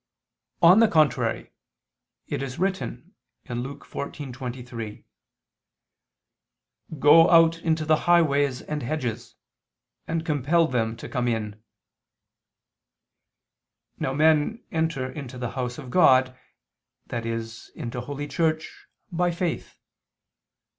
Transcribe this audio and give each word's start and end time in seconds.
On 0.63 0.79
the 0.79 0.87
contrary, 0.87 1.51
It 2.25 2.41
is 2.41 2.57
written 2.57 3.13
(Luke 3.47 3.85
14:23): 3.85 5.05
"Go 6.97 7.29
out 7.29 7.59
into 7.59 7.85
the 7.85 7.97
highways 7.97 8.63
and 8.63 8.81
hedges; 8.81 9.35
and 10.07 10.25
compel 10.25 10.65
them 10.65 10.97
to 10.97 11.07
come 11.07 11.27
in." 11.27 11.61
Now 13.99 14.15
men 14.15 14.63
enter 14.71 15.07
into 15.11 15.37
the 15.37 15.51
house 15.51 15.77
of 15.77 15.91
God, 15.91 16.35
i.e. 17.11 17.49
into 17.75 18.01
Holy 18.01 18.27
Church, 18.27 18.87
by 19.11 19.29
faith. 19.29 19.77